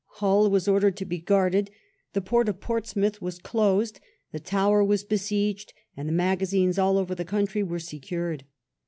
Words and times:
Hull 0.13 0.49
was 0.49 0.67
ordered 0.67 0.97
to 0.97 1.05
be 1.05 1.19
guarded, 1.19 1.69
the 2.13 2.21
port 2.21 2.49
of 2.49 2.59
Portsmouth 2.59 3.21
was 3.21 3.37
closed, 3.37 3.99
the 4.31 4.39
Tower 4.39 4.83
was 4.83 5.03
besieged, 5.03 5.73
and 5.95 6.09
the 6.09 6.11
magazines 6.11 6.79
all 6.79 6.97
over 6.97 7.13
the 7.13 7.23
country 7.23 7.61
were 7.61 7.77
secured. 7.77 8.45